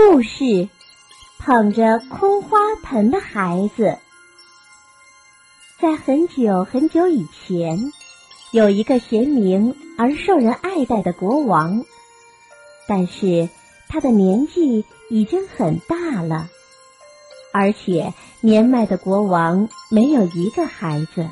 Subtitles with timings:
[0.00, 0.68] 故事：
[1.40, 3.98] 捧着空花盆的孩子。
[5.80, 7.92] 在很久很久以前，
[8.52, 11.84] 有一个贤明而受人爱戴的国王，
[12.86, 13.48] 但是
[13.88, 16.48] 他的年纪已经很大了，
[17.52, 21.28] 而且年迈的国王没有一个孩子。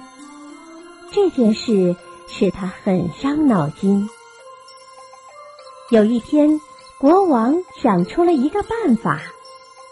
[1.12, 1.94] 这件事
[2.26, 4.10] 使他很伤脑筋。
[5.90, 6.60] 有一天。
[6.98, 9.20] 国王想出了一个办法，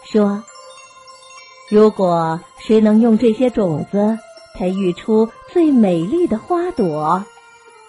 [0.03, 0.43] 说
[1.69, 4.17] ：“如果谁能用这些种子
[4.55, 7.23] 培育出最美丽的花朵，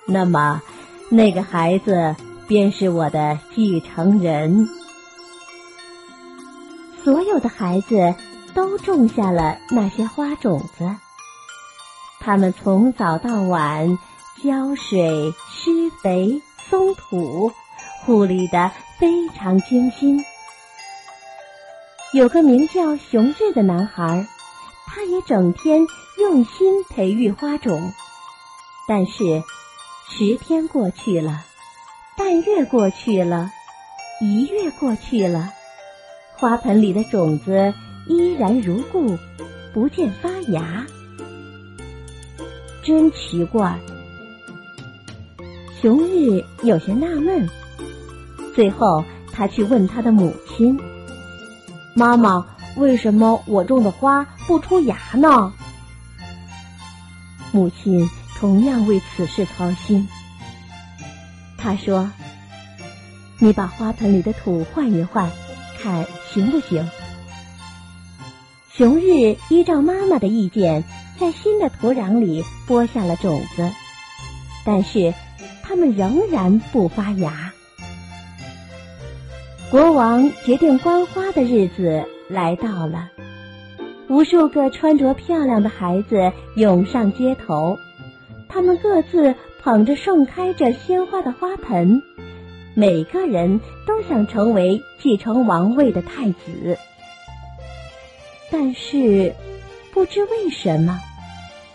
[0.07, 0.61] 那么
[1.09, 2.15] 那个孩子
[2.47, 4.69] 便是我的继承人。”
[7.03, 8.15] 所有的孩子
[8.53, 10.95] 都种下了那些花种子，
[12.21, 13.99] 他们从早到晚
[14.45, 17.51] 浇水、施肥、松土。
[18.05, 20.25] 护理的非常精心。
[22.13, 24.27] 有个名叫熊日的男孩，
[24.87, 25.87] 他也整天
[26.19, 27.93] 用心培育花种。
[28.89, 29.43] 但是，
[30.09, 31.45] 十天过去了，
[32.17, 33.51] 半月过去了，
[34.21, 35.53] 一月过去了，
[36.37, 37.75] 花盆里的种子
[38.07, 39.19] 依然如故，
[39.75, 40.87] 不见发芽。
[42.83, 43.79] 真奇怪！
[45.83, 47.47] 熊日有些纳闷。
[48.57, 49.05] 最后，
[49.35, 50.81] 他去问他的母亲
[51.95, 55.53] ：“妈妈，为什么我种的花不出芽呢？”
[57.53, 60.09] 母亲同样为此事操心。
[61.59, 62.11] 他说
[63.39, 65.31] ：“你把花盆里的土换一换，
[65.79, 66.89] 看行不行？”
[68.73, 70.83] 熊日依照妈妈的意见，
[71.21, 73.71] 在新的土壤里播下了种子，
[74.65, 75.13] 但是
[75.63, 77.46] 它们仍然不发芽。
[79.69, 83.11] 国王决定观花的日子来到了，
[84.09, 87.77] 无数个穿着漂亮的孩子涌上街头，
[88.49, 92.01] 他们各自捧着盛开着鲜花的花盆，
[92.75, 96.79] 每个人都想成为继承王位的太子。
[98.53, 99.35] 但是，
[99.93, 101.01] 不知为什么，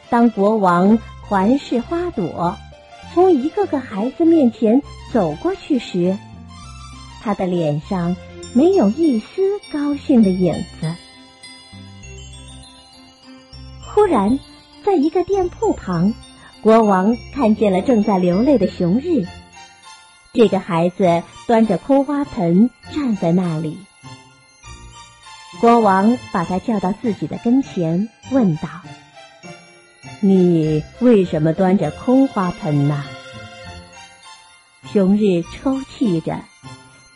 [0.10, 2.56] 当国王环视花朵，
[3.14, 4.82] 从一个个孩子面前
[5.12, 6.18] 走过去时，
[7.22, 8.16] 他的脸上
[8.54, 10.96] 没有一丝高兴的影子。
[13.94, 14.40] 忽然，
[14.84, 16.14] 在一个店铺旁，
[16.62, 19.26] 国王看见了正在流泪的熊日。
[20.34, 23.78] 这个孩子端着空花盆站在那里。
[25.60, 28.70] 国王把他叫到自己的跟前，问道
[30.22, 33.04] ：“你为什么端着空花盆呢？”
[34.92, 36.40] 熊日抽泣着。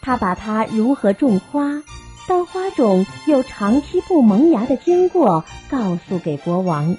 [0.06, 1.82] 他把他如何种花，
[2.30, 6.96] 到花种又长期不萌芽的经过告诉给国王，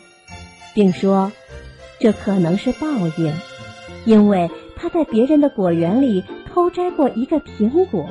[0.74, 1.30] 并说，
[2.00, 3.32] 这可能是报应，
[4.04, 8.08] 因为他在别人的果园里偷摘过一个苹果。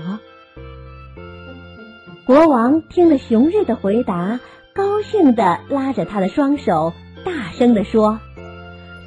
[2.26, 4.40] 国王听了熊日的回答，
[4.74, 6.94] 高兴地拉着他的双手，
[7.26, 8.22] 大声地说：“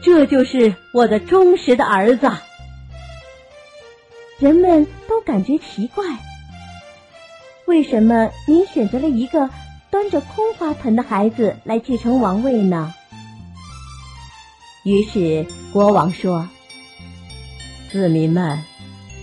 [0.04, 2.30] 这就是我的忠实的儿子。”
[4.38, 6.04] 人们都感觉奇怪，
[7.66, 9.50] 为什么您选择了一个
[9.90, 12.94] 端着空花盆的孩子来继承王位呢？
[14.84, 16.48] 于是国王说
[17.90, 18.62] ：“子民们，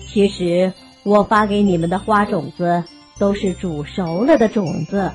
[0.10, 2.84] 其实我发给你们的花种子
[3.18, 5.14] 都是煮熟了的种子。”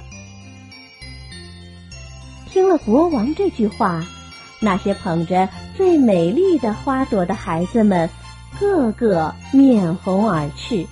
[2.50, 4.02] 听了国王这句话，
[4.60, 5.46] 那些捧着
[5.76, 8.08] 最美丽的花朵的孩子们。
[8.60, 10.86] 个个面红耳赤，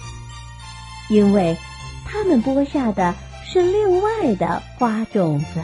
[1.10, 1.54] 因为
[2.06, 3.14] 他们播下的
[3.44, 5.60] 是另外的花种子。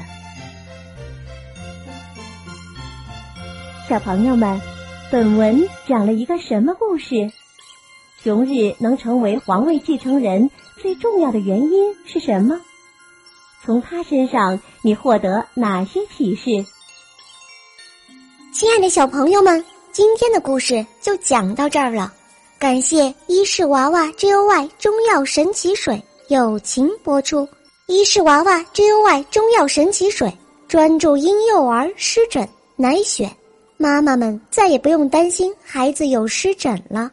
[3.88, 4.60] 小朋友们，
[5.10, 7.32] 本文讲了一个什么故事？
[8.22, 10.50] 熊日能成为皇位继承人
[10.82, 12.60] 最重要的原因是什么？
[13.64, 16.66] 从他身上你获得哪些启示？
[18.52, 19.64] 亲爱的小朋友们。
[19.94, 22.12] 今天的故事就讲到这儿了，
[22.58, 27.48] 感谢伊氏娃娃 Joy 中药神奇水友情播出。
[27.86, 30.36] 伊氏娃娃 Joy 中药神奇水
[30.66, 32.42] 专注婴幼儿湿疹
[32.74, 33.30] 奶癣，
[33.76, 37.08] 妈妈们再也不用担心孩子有湿疹了。